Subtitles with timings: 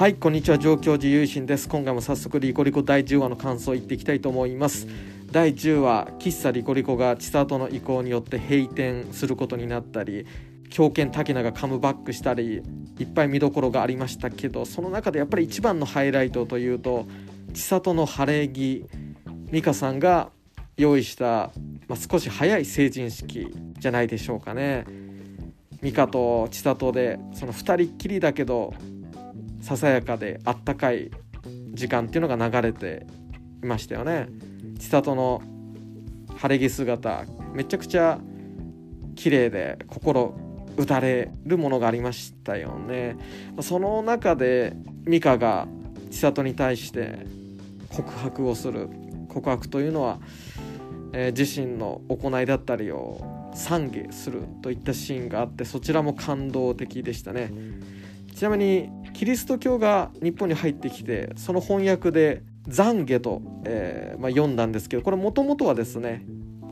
[0.00, 0.58] はいこんにちは。
[0.58, 1.68] 上京寺ゆいしんです。
[1.68, 4.88] 今回も早速リコリコ第10話の感想を言っていきたいと思います。
[5.30, 10.26] 第10話喫茶リコリコが千里の意向によって閉店することになったり
[10.70, 12.62] 狂犬滝名がカムバックしたり
[12.98, 17.06] いっぱい見どころがありましたけどその中でやっぱり一番のハイライトというと
[17.52, 18.86] 千里の晴れ着
[19.52, 20.30] 美香さんが
[20.78, 21.52] 用意した、
[21.88, 24.86] まあ、少し早い成人式じゃないでしょうかね。
[25.82, 28.72] 美香と千里でその2人っきりだけど
[29.60, 31.10] ささやかであったかい
[31.72, 33.06] 時間っていうのが流れて
[33.62, 34.28] いましたよね。
[34.78, 35.42] 千里の
[36.36, 38.18] 晴れ着姿めちゃくちゃ
[39.14, 40.34] 綺麗で心
[40.76, 43.16] 打たれるものがありましたよね。
[43.60, 44.74] その中で
[45.04, 45.68] 美香が
[46.10, 47.26] 千里に対して
[47.90, 48.88] 告白をする。
[49.28, 50.18] 告白というのは、
[51.12, 53.20] えー、自身の行いだったりを
[53.54, 57.52] 賛美するといったシーンがあってそちらも感動的でしたね。
[58.34, 66.24] ちなみにキリスト教が日本に入ってきてその翻訳で懺悔と、えーまあ、読んだんですけどこれもともとはですね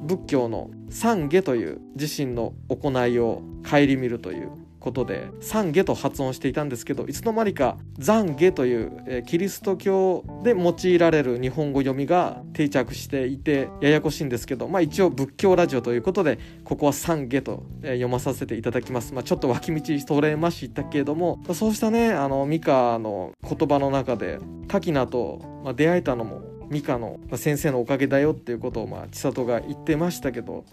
[0.03, 4.51] 仏教の懺悔という自身の行いを顧みるという
[4.89, 30.65] ことで懺悔と発音していたんですけどいつの間にか懺悔という、えー、キリスト教で用いられる日本語読みが定着していてややこしいんですけど、まあ、一応仏教ラジオということでここは懺悔と、えー、読まさせていただきます、まあ、ちょっと脇道取れましたけれどもそうしたねあのミカの言葉の中で滝名と、まあ、出会えたのもミカの先生のおかげだよっていうことをまあ千里が言ってましたけど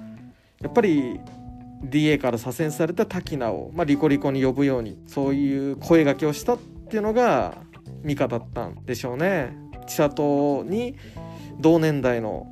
[0.61, 1.19] やっぱり
[1.89, 7.58] DA から左遷された滝名を、まあ、リコリコに呼ぶようにそういう声がけをしたっていうのが
[8.03, 9.55] ミカだったんでしょうね。
[9.88, 10.95] 千里に
[11.59, 12.47] 同年代の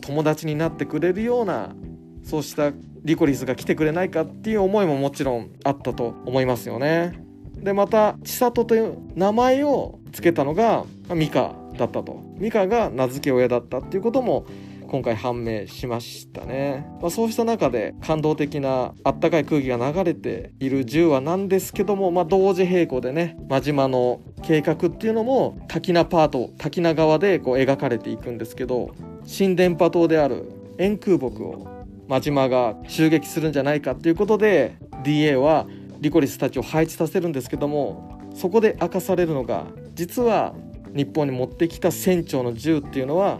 [0.00, 1.74] 友達になってくれるような
[2.22, 7.24] そうしたリコリスが来てくれないかっていう思いももちろんあったと思いますよね。
[7.56, 10.84] でまた千里という名前を付けたのが
[11.14, 14.46] ミカだったとミカが名付け親だったっていうことも
[14.90, 28.90] 今回判明しましたね、まあ、そうした中で感動的なあったかい空気が流れている10話なんですけども、まあ、同時並行でね真島の計画っていうのも滝名パート滝名側でこう描かれていくんですけど
[29.24, 31.68] 新電波塔である円空木を
[32.08, 35.68] 真島が襲撃するんじゃないかっていうことで DA は
[36.00, 40.52] リコリスたちを配置させるんですけどもそこで明かされるのが実は
[40.96, 43.38] 日本に持ってきた船長の銃っていうのは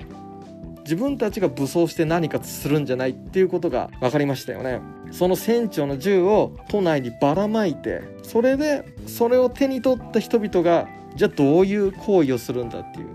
[0.82, 4.80] 自分たちが武装して何かするんじゃないっていうことが分かりましたよね。
[5.12, 13.06] その船長の銃を都内にばらまいてそれでそれを手に取った人々がじゃあどういう行為をするんだっていう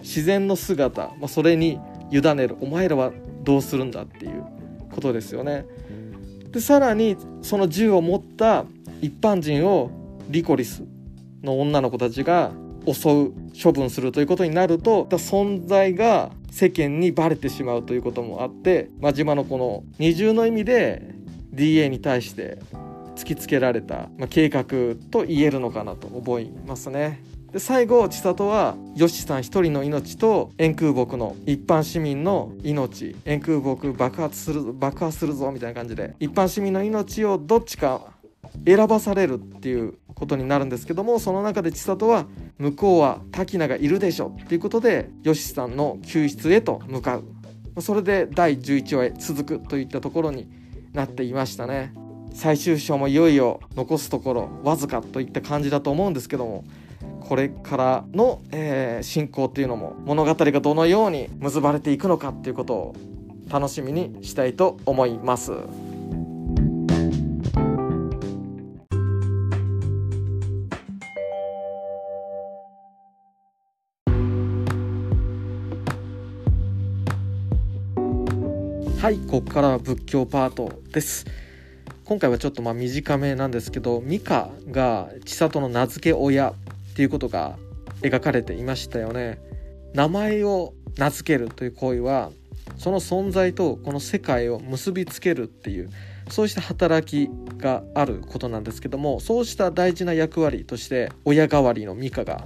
[0.00, 1.78] 自然の姿、まあ、それに
[2.10, 3.12] 委ねるお前らは
[3.42, 4.44] どうするんだっていう
[4.90, 5.66] ことですよね。
[6.50, 8.64] でさらにその銃を持った
[9.00, 9.90] 一般人を
[10.28, 10.82] リコリス
[11.42, 12.50] の女の子たちが
[12.86, 21.02] 襲う処分するということになると存在が世間にバレてしまうということもあって真島のこの二重の意味で
[21.52, 22.58] DA に対して
[23.14, 24.64] 突きつけられた、まあ、計画
[25.10, 27.22] と言えるのかなと思いますね。
[27.52, 38.00] で最後千里はヨシさん一人の命と円空木の一般市民の命円空木爆発する爆発するぞみたいな感じで一般市民の命をどっちか
[38.66, 42.26] 選ばされるっていうことになるんですけどもその中で千里は
[42.58, 50.48] 向こうは滝名がいるでしょっていうことでヨシさんの救出へと向かうそれで第11話へ続くといったところに
[50.92, 51.92] なっていましたね
[52.32, 56.64] 最終章もいよいよ残すところわずかといった感じだと思うんですけども
[57.20, 62.96] これからの、えー、進行っていうのも物語がどのように結ばれていくのかっていうことを
[63.50, 65.52] 楽しみにしたいと思います。
[79.06, 81.26] はいここからは仏教パートです。
[82.06, 86.54] 今回はちょっとまあ短めなんですけどミカが千里の名付け親っ
[86.96, 87.56] ていうことが
[88.02, 89.38] 描かれていましたよね。
[89.94, 92.32] 名前を名付けるという行為は
[92.78, 95.90] その存在とこの世界を結びつけるっていう
[96.28, 102.44] そうした働きがあることなんですけどもそうした大事な役割として親代わりのミカが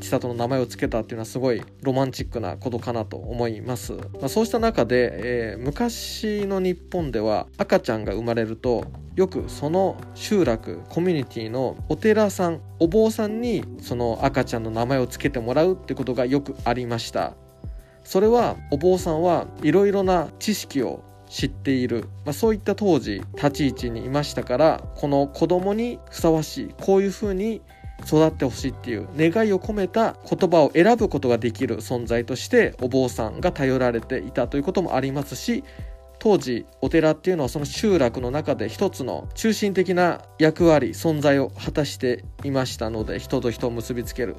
[0.00, 8.86] 千里の名前を付けたっていうのはすごいロマンチックなことかなと思います、まあ、そうした中で、えー、昔の日本では赤ちゃんが生まれると
[9.16, 17.34] よくその集落コミュニティのお寺さんお坊さんにその赤ちゃんの名前を付けてもらうってことがよくありました。
[18.04, 27.60] それはお坊さんはいろいろな知識を知っている、まあ、そういった当時立ち位置にいましたからこの子供にふさわしいこういうふうに
[28.06, 35.64] 育ってほしいっていう願いを込めた言葉を選ぶことができる存在としてお坊さんが頼られていたということもありますし
[36.18, 44.36] 当時お寺っていうのはその集落の中で一つの中心的な役割存在を果たしていましたので人と人を結びつける。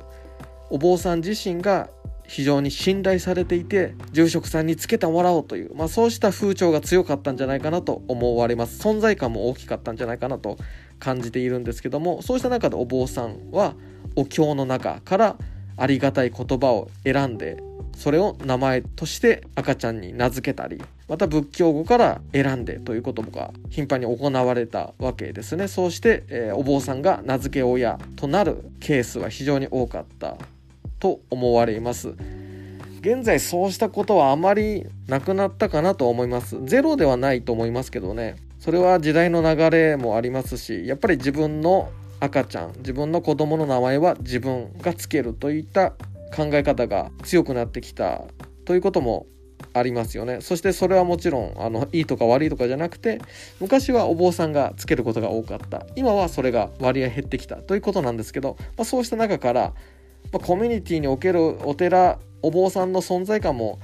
[0.72, 1.90] お坊さん自身が
[2.30, 8.80] 非常に信頼されていて住職さんにつけてもらおうという、まあ、そうした風潮が強かったんじゃないかなと思われます。
[8.80, 10.58] 存在感も大きかったんじゃないかなと
[11.00, 13.74] 感じているんですけどもそうした中でお坊さんは
[14.16, 15.38] お経の中から
[15.76, 17.64] ありがたい言葉を選んで
[17.98, 25.68] それを名前として赤ちゃんに名付けたりまた仏教語から選んでということが頻繁に行われたわけですね。
[25.68, 30.38] そうして、えー、お坊さんが名付け親となるケースは非常に多かった。
[31.00, 32.16] と思われます。
[33.02, 36.58] 現在そうしたことはあまりなくなったかなと思います。
[36.66, 38.36] ゼロではないと思いますけどね。
[38.60, 45.92] それは時代の流れもありますしやっぱり自分の赤ちゃん自分の子供の名前は自分がつけるといった
[46.36, 48.24] 考え方が強くなってきた
[48.66, 49.26] ということも
[49.74, 50.42] ありますよね。
[50.42, 53.22] そしてそれはもちろんあのいいとか悪いとかじゃなくて
[53.62, 55.86] 昔はお坊さんがつけることが多かった。
[55.96, 59.74] 今はそれが割合減ってきたということなんですけど、まあ、そうした中から、
[60.32, 63.80] まあ、コミュニティにおけるお寺お坊さんの存在感も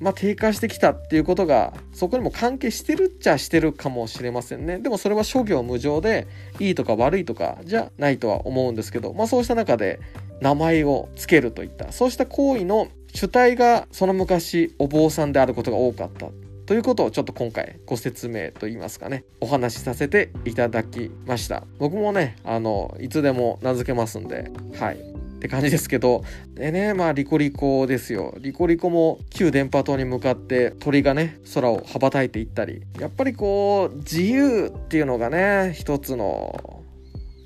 [0.00, 4.78] まあ、低下してきたっていうことがそこにも関係してるっちゃしてるかもしれませんね。
[4.78, 6.26] でもそれは諸行無常で
[6.58, 10.00] いいとか悪いとかじゃないとは思うんですけど、まあ、そうした中で
[10.40, 16.26] 名前を付けるといったそうした行為の主体がその昔お坊さんであることが多かった。
[16.66, 19.24] ということをちょっと今回ご説明といいますかね。
[19.40, 21.62] お話しさせていただきました。
[21.78, 25.13] 僕もねあのいつでも名付けますんではい。
[25.44, 26.24] って感じですけど。
[26.54, 28.34] でねまあリコリコですよ。
[28.38, 32.82] リコリコも旧電波塔に向かって鳥がね空を羽ばたいていったり。
[32.98, 36.82] やっぱりこう自由っていうのがね一つの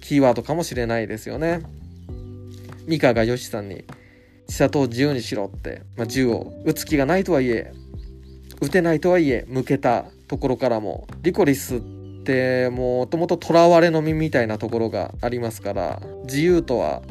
[0.00, 1.62] キーワードかもしれないですよね。
[2.86, 3.84] ミカがヨシさんに
[4.46, 7.72] 千里を自由にしろって、まあ、銃を撃つ気がないとはいえ
[8.62, 11.80] 撃てないとはいえ向けたところからもリコリスっ
[12.24, 17.02] てもともと囚われの身みたいなところがありますから自由とは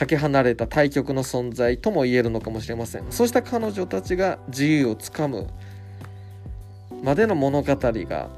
[0.00, 3.12] かけ離れた対極の存在とも言えるのかもしれません。
[3.12, 5.46] そうした彼女たちが自由をつかむ
[7.04, 8.30] までの物語が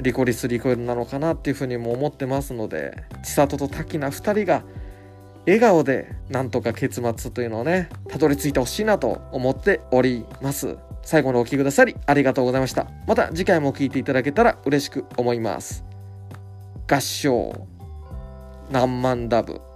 [0.00, 4.62] リコリス・リコイルなのかなっていうふうにも思ってますので千里と滝名2人が
[5.46, 10.76] 笑顔でなんとか結末というのをねたどり着いてほしいなと思っております。
[11.02, 12.86] 最後のお聴きくださりありがとうございました。
[13.08, 15.84] また次回も聴いていただけたら嬉しく思います。
[16.86, 17.66] 合唱。
[18.70, 19.69] 何万ダブ。